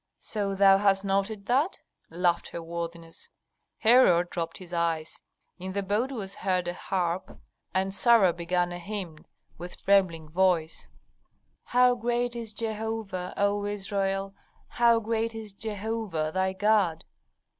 [0.19, 1.77] "So thou hast noted that?"
[2.09, 3.29] laughed her worthiness.
[3.77, 5.19] Herhor dropped his eyes.
[5.59, 7.37] In the boat was heard a harp,
[7.71, 9.27] and Sarah began a hymn,
[9.59, 10.87] with trembling voice,
[11.65, 14.33] "How great is Jehovah, O Israel!
[14.69, 17.05] how great is Jehovah, thy God."